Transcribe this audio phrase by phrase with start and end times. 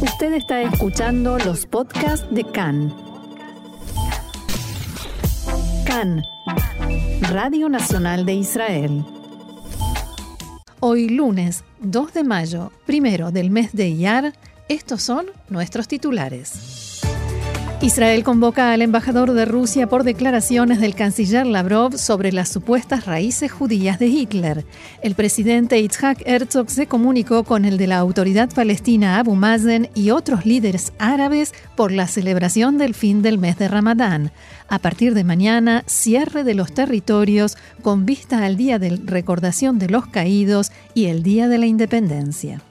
[0.00, 2.94] Usted está escuchando los podcasts de CAN.
[5.86, 6.22] CAN,
[7.30, 9.04] Radio Nacional de Israel.
[10.80, 14.34] Hoy lunes 2 de mayo, primero del mes de Iyar,
[14.68, 16.85] estos son nuestros titulares.
[17.82, 23.52] Israel convoca al embajador de Rusia por declaraciones del canciller Lavrov sobre las supuestas raíces
[23.52, 24.64] judías de Hitler.
[25.02, 30.10] El presidente Itzhak Herzog se comunicó con el de la autoridad palestina Abu Mazen y
[30.10, 34.32] otros líderes árabes por la celebración del fin del mes de Ramadán.
[34.68, 39.90] A partir de mañana, cierre de los territorios con vista al Día de Recordación de
[39.90, 42.62] los Caídos y el Día de la Independencia.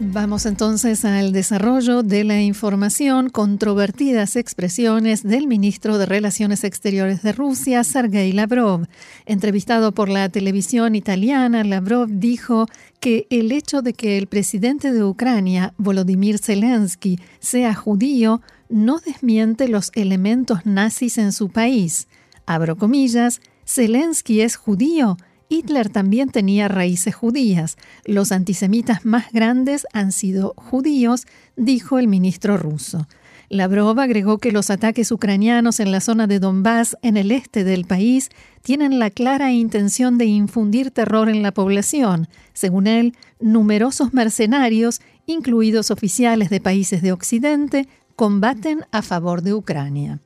[0.00, 3.30] Vamos entonces al desarrollo de la información.
[3.30, 8.86] Controvertidas expresiones del ministro de Relaciones Exteriores de Rusia, Sergei Lavrov.
[9.26, 12.66] Entrevistado por la televisión italiana, Lavrov dijo
[13.00, 19.66] que el hecho de que el presidente de Ucrania, Volodymyr Zelensky, sea judío no desmiente
[19.66, 22.06] los elementos nazis en su país.
[22.46, 25.16] Abro comillas, Zelensky es judío
[25.48, 27.76] Hitler también tenía raíces judías.
[28.04, 33.06] Los antisemitas más grandes han sido judíos, dijo el ministro ruso.
[33.50, 37.86] Lavrov agregó que los ataques ucranianos en la zona de Donbass, en el este del
[37.86, 38.28] país,
[38.62, 42.28] tienen la clara intención de infundir terror en la población.
[42.52, 50.20] Según él, numerosos mercenarios, incluidos oficiales de países de Occidente, combaten a favor de Ucrania.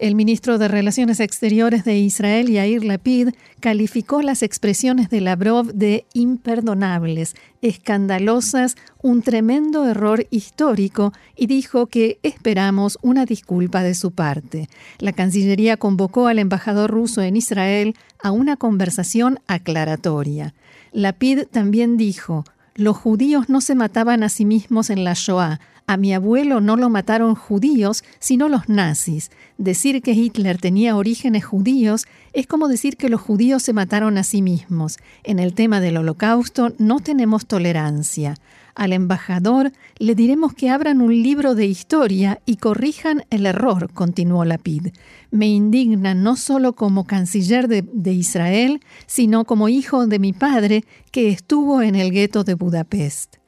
[0.00, 6.06] El ministro de Relaciones Exteriores de Israel, Yair Lapid, calificó las expresiones de Lavrov de
[6.14, 14.70] imperdonables, escandalosas, un tremendo error histórico y dijo que esperamos una disculpa de su parte.
[15.00, 20.54] La Cancillería convocó al embajador ruso en Israel a una conversación aclaratoria.
[20.92, 25.96] Lapid también dijo, los judíos no se mataban a sí mismos en la Shoah, a
[25.96, 29.32] mi abuelo no lo mataron judíos, sino los nazis.
[29.58, 34.22] Decir que Hitler tenía orígenes judíos es como decir que los judíos se mataron a
[34.22, 34.98] sí mismos.
[35.24, 38.36] En el tema del holocausto no tenemos tolerancia.
[38.76, 44.44] Al embajador le diremos que abran un libro de historia y corrijan el error, continuó
[44.44, 44.92] Lapid.
[45.32, 50.84] Me indigna no solo como canciller de, de Israel, sino como hijo de mi padre
[51.10, 53.39] que estuvo en el gueto de Budapest.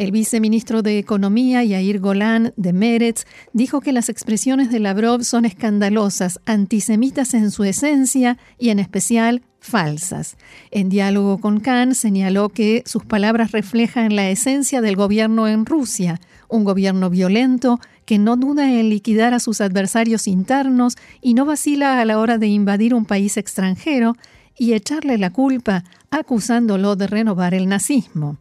[0.00, 5.44] El viceministro de Economía, Yair Golan, de Meretz, dijo que las expresiones de Lavrov son
[5.44, 10.38] escandalosas, antisemitas en su esencia y en especial falsas.
[10.70, 16.18] En diálogo con Khan señaló que sus palabras reflejan la esencia del gobierno en Rusia,
[16.48, 22.00] un gobierno violento que no duda en liquidar a sus adversarios internos y no vacila
[22.00, 24.16] a la hora de invadir un país extranjero
[24.56, 28.38] y echarle la culpa acusándolo de renovar el nazismo.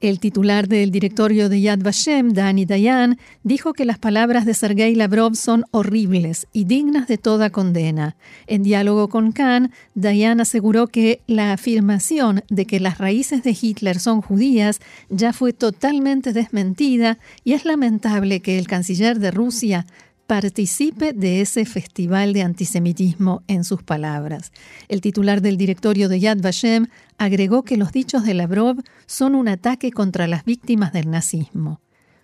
[0.00, 4.94] El titular del directorio de Yad Vashem, Dani Dayan, dijo que las palabras de Sergei
[4.94, 8.16] Lavrov son horribles y dignas de toda condena.
[8.46, 13.98] En diálogo con Khan, Dayan aseguró que la afirmación de que las raíces de Hitler
[13.98, 14.80] son judías
[15.10, 19.84] ya fue totalmente desmentida y es lamentable que el canciller de Rusia
[20.30, 24.52] participe de ese festival de antisemitismo en sus palabras.
[24.86, 26.86] El titular del directorio de Yad Vashem
[27.18, 28.76] agregó que los dichos de Lavrov
[29.06, 31.80] son un ataque contra las víctimas del nazismo.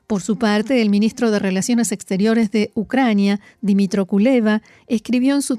[0.07, 5.59] Por su parte, el ministro de Relaciones Exteriores de Ucrania, Dimitro Kuleva, escribió en su,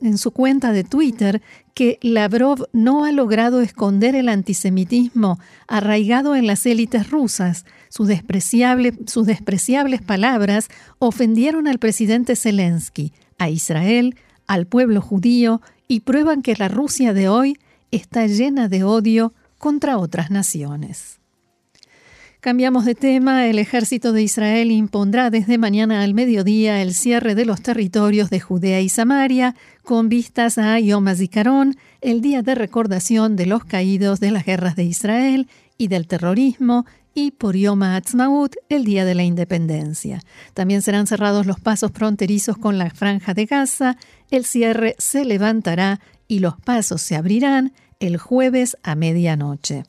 [0.00, 1.42] en su, cuenta de Twitter
[1.74, 7.64] que Lavrov no ha logrado esconder el antisemitismo arraigado en las élites rusas.
[7.88, 10.68] Sus despreciables palabras
[11.00, 14.14] ofendieron al presidente Zelensky, a Israel,
[14.46, 17.58] al pueblo judío y prueban que la Rusia de hoy
[17.90, 21.17] está llena de odio contra otras naciones.
[22.48, 23.46] Cambiamos de tema.
[23.46, 28.40] El ejército de Israel impondrá desde mañana al mediodía el cierre de los territorios de
[28.40, 29.54] Judea y Samaria
[29.84, 34.76] con vistas a Yom HaZikaron, el día de recordación de los caídos de las guerras
[34.76, 35.46] de Israel
[35.76, 40.22] y del terrorismo, y por Yom HaAtzmaut, el día de la independencia.
[40.54, 43.98] También serán cerrados los pasos fronterizos con la franja de Gaza.
[44.30, 49.84] El cierre se levantará y los pasos se abrirán el jueves a medianoche.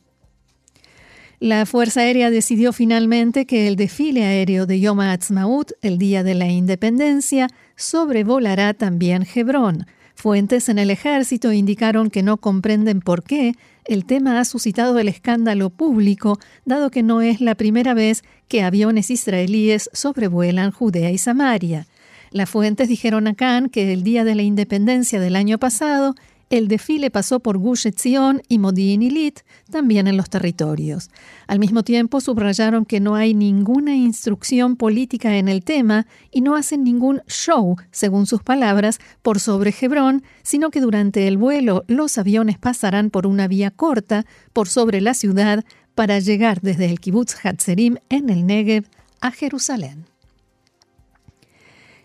[1.42, 6.36] La Fuerza Aérea decidió finalmente que el desfile aéreo de Yom HaAtzmaut, el Día de
[6.36, 7.48] la Independencia,
[7.78, 9.86] sobrevolará también Hebrón.
[10.16, 13.54] Fuentes en el ejército indicaron que no comprenden por qué
[13.86, 18.62] el tema ha suscitado el escándalo público, dado que no es la primera vez que
[18.62, 21.88] aviones israelíes sobrevuelan Judea y Samaria.
[22.32, 26.16] Las fuentes dijeron a Khan que el día de la independencia del año pasado,
[26.50, 31.10] el desfile pasó por Gush Etzion y Modi'in Ilit, también en los territorios.
[31.48, 36.56] Al mismo tiempo, subrayaron que no hay ninguna instrucción política en el tema y no
[36.56, 42.18] hacen ningún show, según sus palabras, por sobre Hebrón, sino que durante el vuelo los
[42.18, 45.64] aviones pasarán por una vía corta por sobre la ciudad
[45.94, 48.86] para llegar desde el kibbutz Hatzerim en el Negev
[49.22, 50.06] a Jerusalén.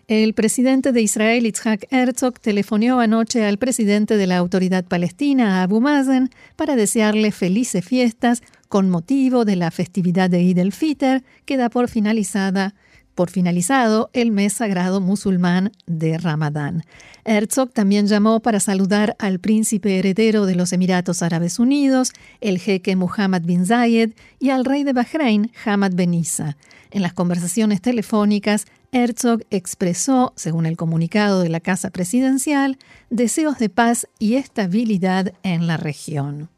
[0.07, 5.81] El presidente de Israel, Itzhak Herzog, telefonió anoche al presidente de la Autoridad Palestina, Abu
[5.81, 11.69] Mazen, para desearle felices fiestas con motivo de la festividad de Eid el-Fitr, que da
[11.69, 12.75] por finalizada
[13.15, 16.83] por finalizado el mes sagrado musulmán de Ramadán.
[17.23, 22.95] Herzog también llamó para saludar al príncipe heredero de los Emiratos Árabes Unidos, el jeque
[22.95, 26.57] Muhammad bin Zayed, y al rey de Bahrein, Hamad Ben Issa.
[26.91, 32.77] En las conversaciones telefónicas, Herzog expresó, según el comunicado de la Casa Presidencial,
[33.09, 36.49] deseos de paz y estabilidad en la región.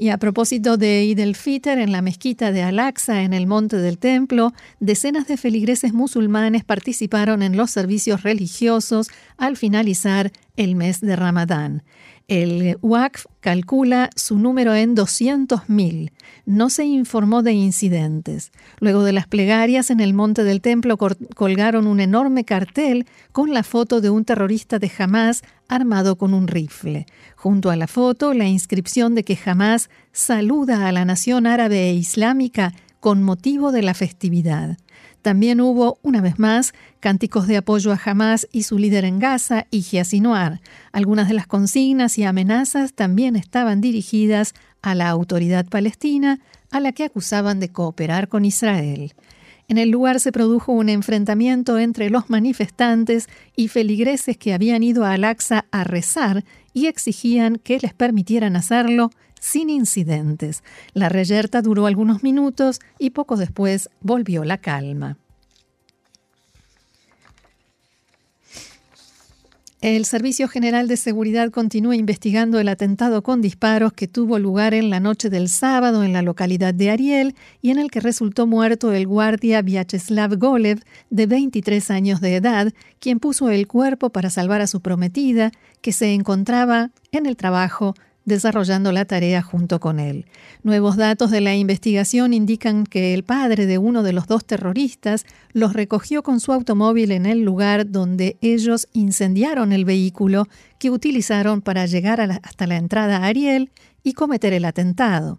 [0.00, 4.54] Y a propósito de Eid en la mezquita de Al-Aqsa, en el monte del templo,
[4.78, 11.82] decenas de feligreses musulmanes participaron en los servicios religiosos al finalizar el mes de Ramadán.
[12.30, 16.12] El WACF calcula su número en 200.000.
[16.46, 18.52] No se informó de incidentes.
[18.78, 23.64] Luego de las plegarias en el monte del templo colgaron un enorme cartel con la
[23.64, 27.06] foto de un terrorista de Hamas armado con un rifle.
[27.34, 31.94] Junto a la foto, la inscripción de que Hamas saluda a la nación árabe e
[31.94, 34.76] islámica con motivo de la festividad.
[35.22, 39.66] También hubo, una vez más, cánticos de apoyo a Hamas y su líder en Gaza,
[39.70, 40.60] Ijia Sinuar.
[40.92, 46.40] Algunas de las consignas y amenazas también estaban dirigidas a la autoridad palestina,
[46.70, 49.12] a la que acusaban de cooperar con Israel.
[49.68, 55.04] En el lugar se produjo un enfrentamiento entre los manifestantes y feligreses que habían ido
[55.04, 60.62] a Al-Aqsa a rezar y exigían que les permitieran hacerlo sin incidentes.
[60.94, 65.16] La reyerta duró algunos minutos y poco después volvió la calma.
[69.82, 74.90] El Servicio General de Seguridad continúa investigando el atentado con disparos que tuvo lugar en
[74.90, 78.92] la noche del sábado en la localidad de Ariel y en el que resultó muerto
[78.92, 84.60] el guardia Vyacheslav Golev, de 23 años de edad, quien puso el cuerpo para salvar
[84.60, 85.50] a su prometida,
[85.80, 87.94] que se encontraba en el trabajo
[88.30, 90.24] desarrollando la tarea junto con él.
[90.62, 95.26] Nuevos datos de la investigación indican que el padre de uno de los dos terroristas
[95.52, 100.46] los recogió con su automóvil en el lugar donde ellos incendiaron el vehículo
[100.78, 103.70] que utilizaron para llegar hasta la entrada a Ariel
[104.02, 105.38] y cometer el atentado.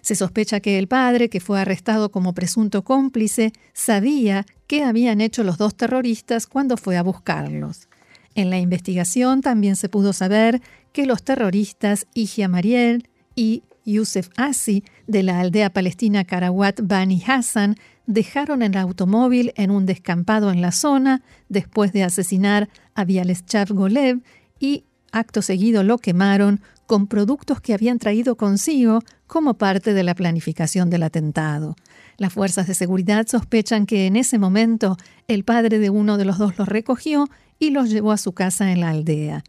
[0.00, 5.44] Se sospecha que el padre, que fue arrestado como presunto cómplice, sabía qué habían hecho
[5.44, 7.88] los dos terroristas cuando fue a buscarlos.
[8.34, 10.62] En la investigación también se pudo saber
[10.92, 17.76] que los terroristas Ijia Mariel y Yusef Asi de la aldea palestina Karawat Bani Hassan
[18.06, 24.22] dejaron el automóvil en un descampado en la zona después de asesinar a Bialeschav Golev
[24.60, 30.14] y acto seguido lo quemaron con productos que habían traído consigo como parte de la
[30.14, 31.76] planificación del atentado.
[32.18, 34.96] Las fuerzas de seguridad sospechan que en ese momento
[35.26, 37.28] el padre de uno de los dos los recogió
[37.58, 39.44] y los llevó a su casa en la aldea.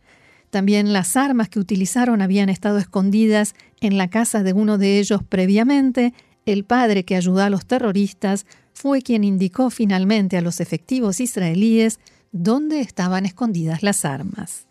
[0.53, 5.23] También las armas que utilizaron habían estado escondidas en la casa de uno de ellos
[5.27, 6.13] previamente.
[6.45, 11.99] El padre que ayudó a los terroristas fue quien indicó finalmente a los efectivos israelíes
[12.31, 14.67] dónde estaban escondidas las armas.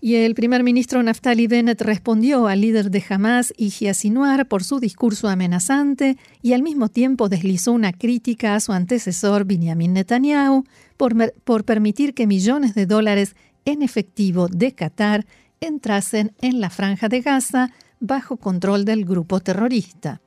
[0.00, 4.78] Y el primer ministro Naftali Bennett respondió al líder de Hamas, Yihya Sinuar, por su
[4.78, 10.64] discurso amenazante y al mismo tiempo deslizó una crítica a su antecesor Benjamin Netanyahu
[10.96, 13.36] por, por permitir que millones de dólares
[13.66, 15.26] en efectivo de Qatar
[15.60, 17.70] entrasen en la franja de Gaza
[18.00, 20.22] bajo control del grupo terrorista.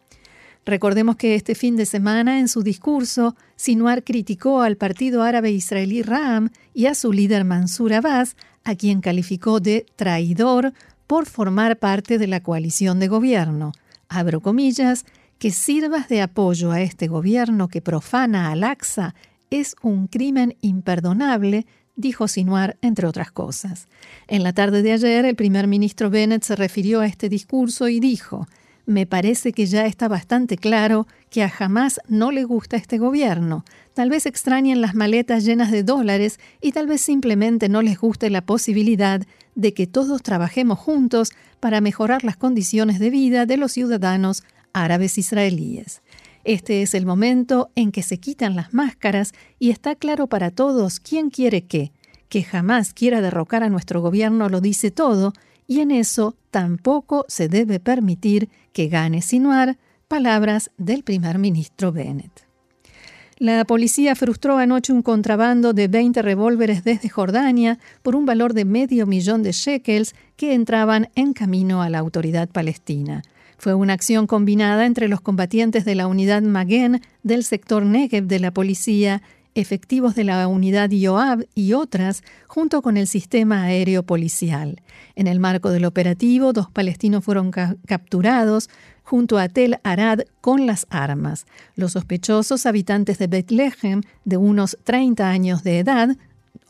[0.66, 6.04] Recordemos que este fin de semana, en su discurso, Sinuar criticó al partido árabe israelí
[6.04, 10.74] Ram y a su líder Mansur Abbas, a quien calificó de traidor
[11.08, 13.72] por formar parte de la coalición de gobierno.
[14.10, 15.06] Abro comillas,
[15.40, 19.16] que sirvas de apoyo a este gobierno que profana al Aqsa
[19.50, 21.66] es un crimen imperdonable,
[22.00, 23.88] dijo Sinuar, entre otras cosas.
[24.28, 28.00] En la tarde de ayer, el primer ministro Bennett se refirió a este discurso y
[28.00, 28.48] dijo,
[28.86, 33.64] me parece que ya está bastante claro que a jamás no le gusta este gobierno.
[33.94, 38.30] Tal vez extrañen las maletas llenas de dólares y tal vez simplemente no les guste
[38.30, 39.22] la posibilidad
[39.54, 45.18] de que todos trabajemos juntos para mejorar las condiciones de vida de los ciudadanos árabes
[45.18, 46.02] israelíes.
[46.44, 51.00] Este es el momento en que se quitan las máscaras y está claro para todos
[51.00, 51.92] quién quiere qué.
[52.30, 55.34] Que jamás quiera derrocar a nuestro gobierno lo dice todo,
[55.68, 59.78] y en eso tampoco se debe permitir que gane Sinuar,
[60.08, 62.50] palabras del primer ministro Bennett.
[63.38, 68.66] La policía frustró anoche un contrabando de 20 revólveres desde Jordania por un valor de
[68.66, 73.22] medio millón de shekels que entraban en camino a la autoridad palestina.
[73.60, 78.40] Fue una acción combinada entre los combatientes de la unidad Magen del sector Negev de
[78.40, 79.22] la policía,
[79.54, 84.82] efectivos de la unidad Yoab y otras, junto con el sistema aéreo policial.
[85.16, 88.70] En el marco del operativo, dos palestinos fueron capturados,
[89.04, 91.46] junto a Tel Arad con las armas.
[91.76, 96.16] Los sospechosos habitantes de Bethlehem, de unos 30 años de edad,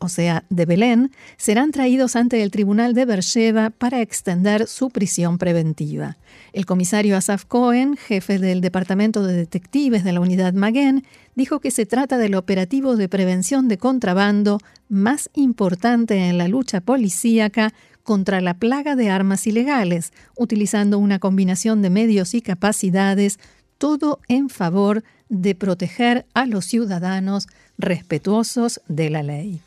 [0.00, 5.36] o sea, de Belén, serán traídos ante el tribunal de Beersheba para extender su prisión
[5.36, 6.16] preventiva.
[6.54, 11.04] El comisario Asaf Cohen, jefe del Departamento de Detectives de la Unidad Maguen,
[11.34, 16.80] dijo que se trata del operativo de prevención de contrabando más importante en la lucha
[16.80, 23.38] policíaca contra la plaga de armas ilegales, utilizando una combinación de medios y capacidades,
[23.76, 27.46] todo en favor de proteger a los ciudadanos
[27.78, 29.60] respetuosos de la ley.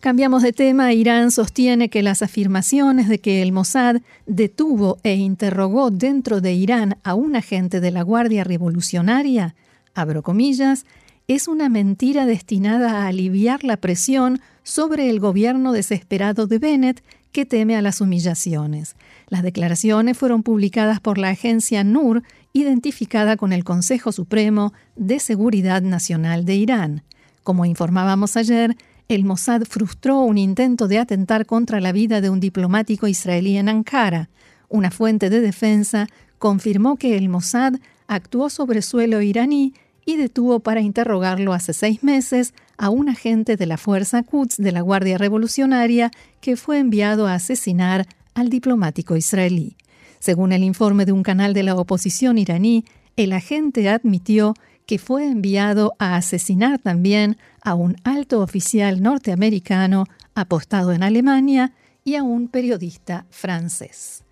[0.00, 0.92] Cambiamos de tema.
[0.92, 6.98] Irán sostiene que las afirmaciones de que el Mossad detuvo e interrogó dentro de Irán
[7.02, 9.54] a un agente de la Guardia Revolucionaria,
[9.94, 10.84] abro comillas,
[11.28, 17.46] es una mentira destinada a aliviar la presión sobre el gobierno desesperado de Bennett que
[17.46, 18.96] teme a las humillaciones.
[19.28, 22.22] Las declaraciones fueron publicadas por la agencia NUR,
[22.52, 27.02] identificada con el Consejo Supremo de Seguridad Nacional de Irán.
[27.42, 28.76] Como informábamos ayer,
[29.08, 33.68] el Mossad frustró un intento de atentar contra la vida de un diplomático israelí en
[33.68, 34.28] Ankara.
[34.68, 36.08] Una fuente de defensa
[36.38, 37.74] confirmó que el Mossad
[38.08, 43.66] actuó sobre suelo iraní y detuvo para interrogarlo hace seis meses a un agente de
[43.66, 46.10] la Fuerza Quds de la Guardia Revolucionaria
[46.40, 49.76] que fue enviado a asesinar al diplomático israelí.
[50.18, 52.84] Según el informe de un canal de la oposición iraní,
[53.16, 54.54] el agente admitió
[54.86, 57.36] que fue enviado a asesinar también
[57.66, 60.06] a un alto oficial norteamericano
[60.36, 61.72] apostado en Alemania
[62.04, 64.22] y a un periodista francés.